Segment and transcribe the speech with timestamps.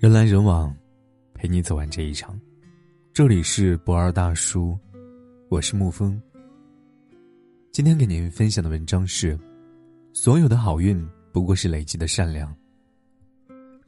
[0.00, 0.72] 人来人往，
[1.34, 2.40] 陪你走完这一场。
[3.12, 4.78] 这里是博二大叔，
[5.48, 6.22] 我是沐风。
[7.72, 9.36] 今天给您分享的文章是：
[10.12, 12.54] 所有的好运不过是累积的善良。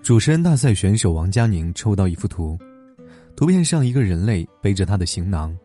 [0.03, 2.59] 主持人大赛选手王佳宁抽到一幅图，
[3.37, 5.57] 图片上一个人类背着他的行囊，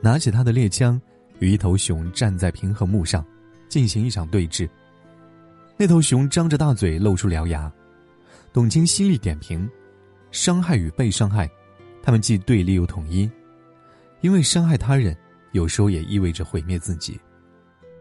[0.00, 0.98] 拿起他的猎枪，
[1.38, 3.22] 与一头熊站在平衡木上，
[3.68, 4.66] 进行一场对峙。
[5.76, 7.70] 那头熊张着大嘴，露出獠牙。
[8.54, 9.68] 董卿犀利点评。
[10.32, 11.48] 伤害与被伤害，
[12.02, 13.30] 他们既对立又统一，
[14.22, 15.16] 因为伤害他人，
[15.52, 17.20] 有时候也意味着毁灭自己。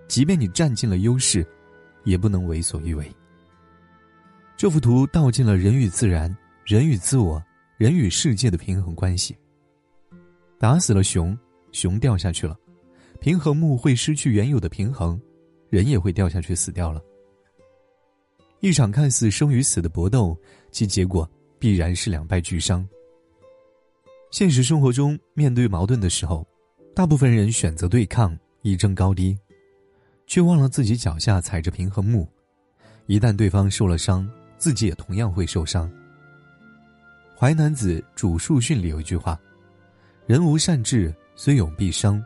[0.08, 1.45] 即便你占尽了优势，
[2.05, 3.09] 也不能为所欲为。
[4.58, 7.44] 这幅图道尽了人与自然、人与自我、
[7.77, 9.38] 人与世界的平衡关系。
[10.58, 11.38] 打死了熊，
[11.72, 12.58] 熊掉下去了，
[13.20, 15.20] 平衡木会失去原有的平衡，
[15.70, 17.02] 人也会掉下去死掉了。
[18.59, 20.38] 一场看似生与死的搏斗，
[20.72, 21.30] 其结果。
[21.62, 22.84] 必然是两败俱伤。
[24.32, 26.44] 现实生活中，面对矛盾的时候，
[26.95, 29.38] 大部分人选择对抗，一争高低，
[30.26, 32.28] 却忘了自己脚下踩着平衡木，
[33.06, 35.88] 一旦对方受了伤，自己也同样会受伤。
[37.38, 39.40] 《淮南子·主述训》里有一句话
[40.25, 42.23] ：“人无善志，虽勇必伤。”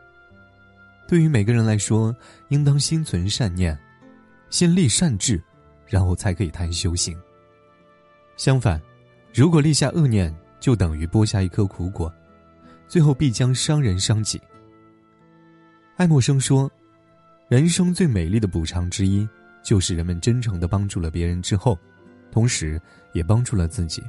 [1.09, 2.16] 对于每个人来说，
[2.47, 3.77] 应当心存善念，
[4.49, 5.44] 先立善志，
[5.88, 7.20] 然后才可以谈修行。
[8.38, 8.81] 相反。
[9.36, 12.09] 如果立下恶念，就等于播下一颗苦果，
[12.88, 14.42] 最后必将伤人伤己。
[15.97, 16.72] 爱默生说
[17.50, 19.27] ：“人生最美丽的补偿之一，
[19.61, 21.77] 就是人们真诚的帮助了别人之后，
[22.31, 24.02] 同时也帮助了自己。”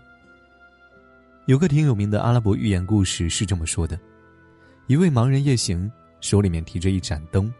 [1.46, 3.98] 有个挺有名的阿拉伯寓言故事是这么说的：
[4.86, 5.90] 一位盲人夜行，
[6.20, 7.52] 手里面提着一盏灯，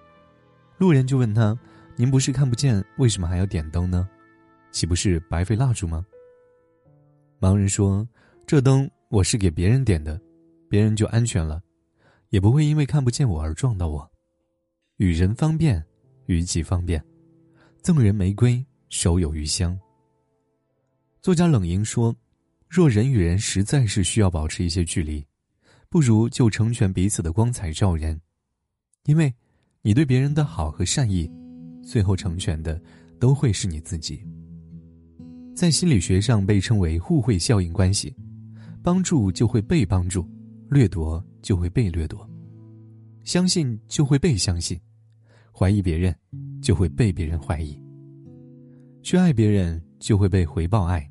[0.78, 1.58] 路人就问他
[1.98, 4.08] ：“您不是看不见，为什么还要点灯呢？
[4.70, 6.06] 岂不是白费蜡烛吗？”
[7.39, 8.09] 盲人说
[8.47, 10.19] ：“这灯我是给别人点的，
[10.70, 11.62] 别人就安全了，
[12.31, 14.11] 也不会因为看不见我而撞到我。
[14.97, 15.85] 与人方便，
[16.27, 17.05] 与己方便。
[17.83, 19.79] 赠人玫瑰，手有余香。”
[21.20, 22.17] 作家冷莹说
[22.70, 25.25] ：“若人与人实在是需要保持一些距离，
[25.91, 28.19] 不如就成全彼此的光彩照人，
[29.05, 29.33] 因为，
[29.83, 31.30] 你对别人的好和善意，
[31.85, 32.80] 最后成全的
[33.20, 34.25] 都会是你自己。”
[35.56, 38.14] 在心理学上被称为互惠效应关系，
[38.83, 40.28] 帮助就会被帮助，
[40.68, 42.28] 掠夺就会被掠夺，
[43.24, 44.78] 相信就会被相信，
[45.50, 46.14] 怀疑别人
[46.61, 47.83] 就会被别人怀疑，
[49.02, 51.11] 去爱别人就会被回报爱，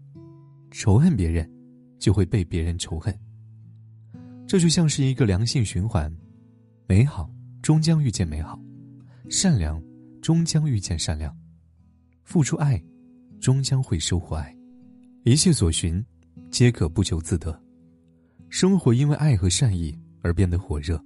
[0.70, 1.52] 仇恨别人
[1.98, 3.12] 就会被别人仇恨。
[4.46, 6.16] 这就像是一个良性循环，
[6.86, 7.28] 美好
[7.64, 8.62] 终将遇见美好，
[9.28, 9.84] 善良
[10.22, 11.36] 终将遇见善良，
[12.24, 12.80] 付出爱。
[13.46, 14.52] 终将会收获爱，
[15.24, 16.04] 一切所寻，
[16.50, 17.56] 皆可不求自得。
[18.50, 21.00] 生活因为爱和善意而变得火热。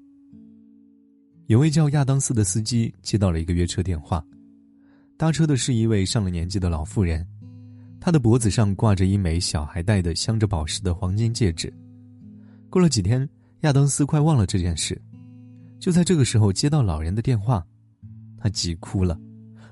[1.47, 4.25] 有位叫亚当斯的司机接到了一个约车电话，
[5.17, 7.27] 搭车的是一位上了年纪的老妇人，
[7.99, 11.69] 她的脖子上挂着一枚小孩戴的镶着宝石的黄金戒指。
[12.69, 13.27] 过了几天，
[13.63, 14.97] 亚当斯快忘了这件事，
[15.77, 17.67] 就在这个时候接到老人的电话，
[18.37, 19.19] 他急哭了：“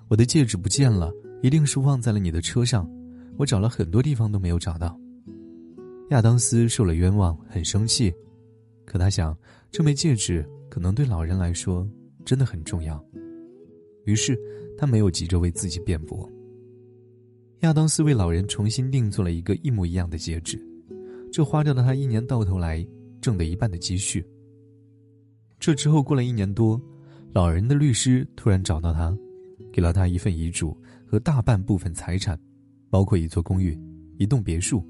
[0.10, 1.10] 我的戒指不见了。”
[1.42, 2.90] 一定是忘在了你的车上，
[3.38, 5.00] 我找了很多地方都没有找到。
[6.10, 8.14] 亚当斯受了冤枉，很生气，
[8.86, 9.38] 可他想，
[9.70, 11.88] 这枚戒指可能对老人来说
[12.26, 13.04] 真的很重要，
[14.06, 14.40] 于是
[14.78, 16.30] 他没有急着为自己辩驳。
[17.62, 20.58] 亚当斯为老人重新定做了一个一模一样的戒指，
[21.32, 22.86] 这花掉了他一年到头来
[23.20, 24.26] 挣的一半的积蓄。
[25.60, 26.82] 这之后过了一年多，
[27.34, 29.16] 老人的律师突然找到他，
[29.74, 30.76] 给了他一份遗嘱。
[31.08, 32.38] 和大半部分财产，
[32.90, 33.80] 包括一座公寓、
[34.18, 34.86] 一栋别墅，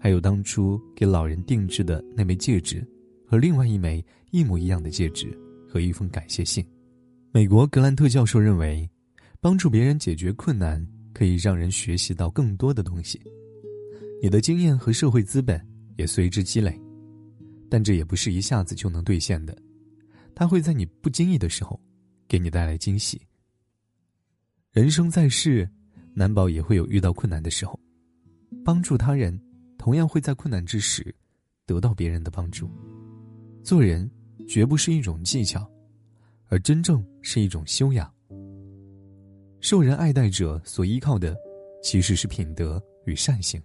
[0.00, 2.82] 还有当初给老人定制的那枚戒指，
[3.26, 5.38] 和另外一枚一模一样的戒指
[5.68, 6.64] 和一封感谢信。
[7.30, 8.88] 美国格兰特教授认为，
[9.40, 13.20] 帮助别人解决困难可以让人学习到更多的东西，
[14.22, 15.60] 你的经验和社会资本
[15.96, 16.80] 也随之积累，
[17.68, 19.56] 但这也不是一下子就能兑现的，
[20.34, 21.78] 它会在你不经意的时候，
[22.26, 23.20] 给你带来惊喜。
[24.74, 25.70] 人生在世，
[26.14, 27.78] 难保也会有遇到困难的时候。
[28.64, 29.40] 帮助他人，
[29.78, 31.14] 同样会在困难之时，
[31.64, 32.68] 得到别人的帮助。
[33.62, 34.10] 做人
[34.48, 35.64] 绝不是一种技巧，
[36.48, 38.12] 而真正是一种修养。
[39.60, 41.36] 受人爱戴者所依靠的，
[41.80, 43.62] 其实是品德与善行。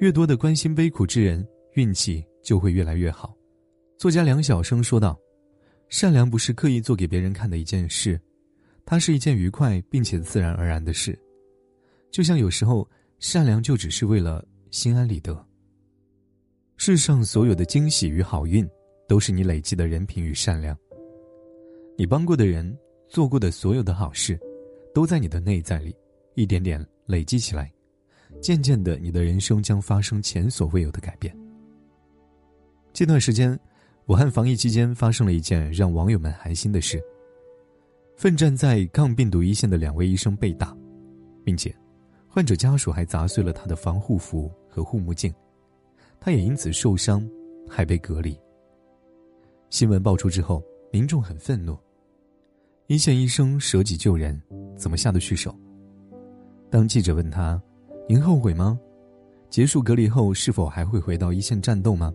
[0.00, 3.34] 越多的关心悲苦之人，运气就会越来越好。
[3.96, 5.18] 作家梁晓声说道
[5.88, 8.20] ：“善良不是刻意做给别人看的一件事。”
[8.84, 11.18] 它是一件愉快并且自然而然的事，
[12.10, 12.88] 就像有时候
[13.18, 15.46] 善良就只是为了心安理得。
[16.76, 18.68] 世上所有的惊喜与好运，
[19.08, 20.76] 都是你累积的人品与善良。
[21.96, 22.76] 你帮过的人，
[23.08, 24.38] 做过的所有的好事，
[24.92, 25.94] 都在你的内在里，
[26.34, 27.72] 一点点累积起来，
[28.40, 31.34] 渐渐的，你的人生将发生前所未有的改变。
[32.92, 33.58] 这段时间，
[34.06, 37.00] 武汉防疫期间发生了一件让网友们寒心的事。
[38.22, 40.72] 奋战在抗病毒一线的两位医生被打，
[41.42, 41.74] 并且，
[42.28, 45.34] 患者家属还砸碎了他的防护服和护目镜，
[46.20, 47.28] 他也因此受伤，
[47.68, 48.38] 还被隔离。
[49.70, 50.62] 新闻爆出之后。
[50.92, 51.76] 民众很愤怒，
[52.86, 54.40] 一线医生舍己救人，
[54.76, 55.52] 怎么下得去手？
[56.70, 57.60] 当记者问他
[58.06, 58.78] ：“您后悔吗？
[59.48, 62.14] 结束隔离后是否还会回到一线战斗吗？”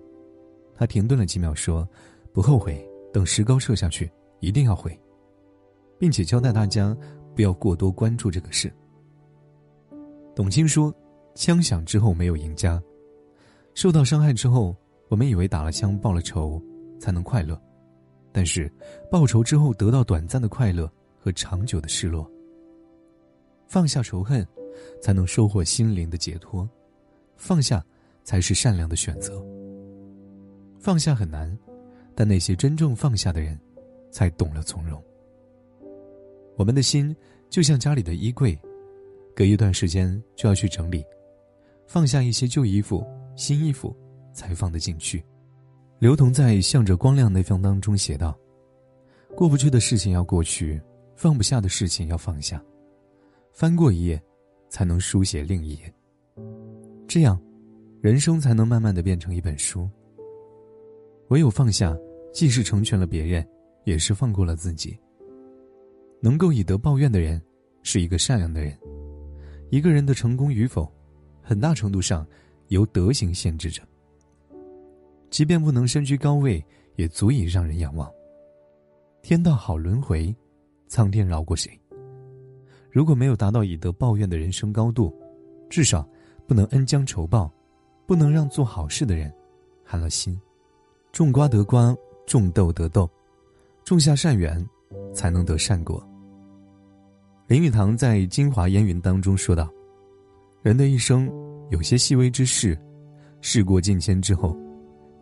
[0.78, 1.90] 他停顿了几秒，说
[2.32, 4.10] ：“不后悔，等石膏撤下去，
[4.42, 4.98] 一定要回，
[6.00, 6.96] 并且交代大家
[7.36, 8.72] 不要过多关注这个事。”
[10.36, 10.94] 董卿说
[11.36, 12.82] ：“枪响之后没有赢家，
[13.74, 14.76] 受到伤害之后，
[15.10, 16.62] 我们以为打了枪报了仇
[17.00, 17.60] 才能快乐。”
[18.32, 18.72] 但是，
[19.10, 22.30] 报仇之后得到短暂的快乐和长久的失落。
[23.68, 24.46] 放下仇恨，
[25.02, 26.68] 才能收获心灵的解脱；
[27.36, 27.84] 放下，
[28.24, 29.44] 才是善良的选择。
[30.78, 31.58] 放下很难，
[32.14, 33.60] 但那些真正放下的人，
[34.12, 35.04] 才懂了从容。
[36.58, 37.16] 我们的心
[37.50, 38.60] 就像家里的衣柜，
[39.36, 41.06] 隔一段时间就要去整理，
[41.86, 43.06] 放下一些旧衣服，
[43.36, 43.96] 新衣服
[44.34, 45.24] 才放得进去。
[46.00, 48.36] 刘同在《向着光亮那方》当中写道
[49.38, 50.82] ：“过不去的事情要过去，
[51.16, 52.60] 放不下的事情要放下，
[53.54, 54.20] 翻过一页，
[54.68, 55.94] 才能书写另一页。
[57.08, 57.40] 这样，
[58.02, 59.88] 人生才能慢慢的变成一本书。
[61.30, 61.96] 唯有放下，
[62.34, 63.48] 既是成全了别人，
[63.84, 64.98] 也是放过了自己。
[66.20, 67.42] 能够以德报怨的人，
[67.84, 68.78] 是一个善良的人。
[69.70, 70.92] 一个人的成功与否，
[71.42, 72.26] 很大程度上
[72.70, 73.82] 由德行限制着。”
[75.30, 76.64] 即便不能身居高位，
[76.96, 78.10] 也足以让人仰望。
[79.22, 80.34] 天道好轮回，
[80.88, 81.78] 苍天饶过谁？
[82.90, 85.14] 如果没有达到以德报怨的人生高度，
[85.70, 86.08] 至少
[86.48, 87.52] 不能恩将仇报，
[88.08, 89.32] 不能让做好事的人
[89.84, 90.40] 寒了心。
[91.12, 91.94] 种瓜得瓜，
[92.26, 93.10] 种豆得豆，
[93.84, 94.66] 种下善缘，
[95.18, 96.08] 才能得善果。
[97.48, 99.68] 林语堂在《京华烟云》当中说道
[100.62, 101.28] ：“人的一生，
[101.72, 102.78] 有些细微之事，
[103.42, 104.56] 事过境迁之后。”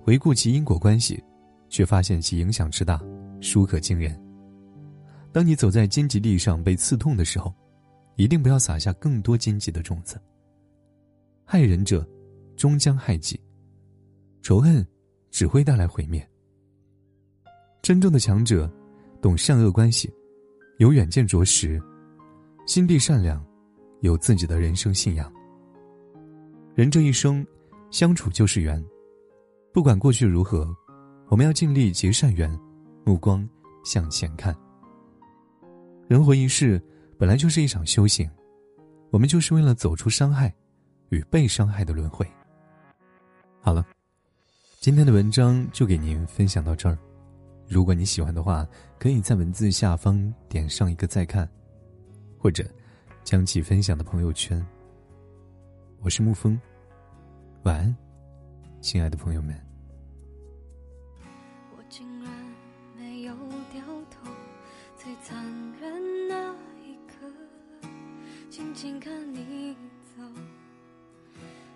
[0.03, 1.23] 回顾其因果关系，
[1.67, 3.01] 却发现其影响之大，
[3.41, 4.15] 殊可惊人。
[5.31, 7.51] 当你走在荆棘地上被刺痛的时候，
[8.15, 10.21] 一定不要撒下更多荆棘的种子。
[11.43, 12.07] 害人者，
[12.55, 13.39] 终将害己。
[14.43, 14.85] 仇恨
[15.31, 16.23] 只会带来毁灭。
[17.81, 18.71] 真正的强者，
[19.25, 20.07] 懂善恶关系，
[20.77, 21.81] 有远见卓识，
[22.67, 23.43] 心地善良，
[24.01, 25.33] 有自己的人生信仰。
[26.75, 27.43] 人这一生，
[27.89, 28.79] 相处就是缘。
[29.73, 30.71] 不管过去如何，
[31.27, 32.55] 我们要尽力结善缘，
[33.03, 33.49] 目光
[33.83, 34.55] 向前看。
[36.07, 36.79] 人活一世，
[37.17, 38.29] 本来就是一场修行，
[39.09, 40.53] 我们就是为了走出伤害
[41.09, 42.27] 与被伤害的轮回。
[43.59, 43.83] 好了，
[44.79, 46.95] 今天的文章就给您分享到这儿。
[47.67, 48.67] 如果你喜欢的话，
[48.99, 51.49] 可以在文字下方点上一个再看，
[52.37, 52.63] 或者
[53.23, 54.63] 将其分享到朋友圈。
[55.99, 56.59] 我是沐风，
[57.63, 57.95] 晚安，
[58.81, 59.59] 亲爱的朋友们。
[61.75, 62.31] 我竟然
[62.95, 63.35] 没有
[63.71, 64.29] 掉头，
[64.95, 65.35] 最残
[65.81, 66.53] 忍那
[66.83, 67.87] 一刻，
[68.49, 69.75] 静静看你
[70.15, 70.23] 走，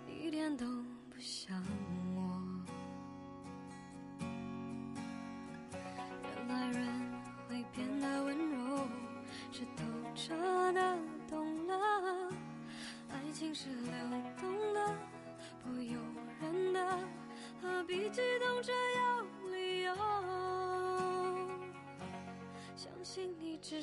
[0.08, 0.66] 一点都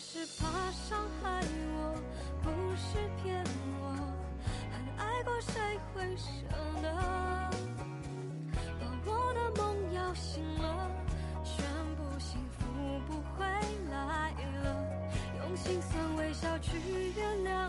[0.08, 1.42] 是怕伤害
[1.74, 2.00] 我。
[2.40, 3.44] 不是骗
[3.80, 3.84] 我，
[4.70, 5.52] 很爱过，谁
[5.92, 6.24] 会舍
[6.80, 6.86] 得？
[8.78, 10.88] 把我的梦摇醒了，
[11.42, 11.64] 宣
[11.96, 12.62] 布幸福
[13.08, 13.44] 不回
[13.90, 14.30] 来
[14.62, 14.66] 了，
[15.40, 16.78] 用心酸微笑去
[17.16, 17.68] 原谅